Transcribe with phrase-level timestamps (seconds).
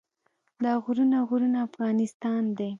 [0.63, 2.69] دا غرونه غرونه افغانستان دی.